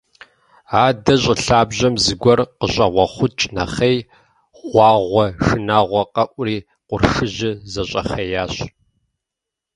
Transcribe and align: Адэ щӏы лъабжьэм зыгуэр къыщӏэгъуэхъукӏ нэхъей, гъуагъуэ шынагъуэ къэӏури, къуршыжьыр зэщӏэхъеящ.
Адэ 0.85 1.13
щӏы 1.21 1.35
лъабжьэм 1.45 1.95
зыгуэр 2.03 2.39
къыщӏэгъуэхъукӏ 2.57 3.41
нэхъей, 3.55 3.97
гъуагъуэ 4.71 5.25
шынагъуэ 5.45 6.03
къэӏури, 6.13 6.57
къуршыжьыр 6.87 7.55
зэщӏэхъеящ. 7.71 8.53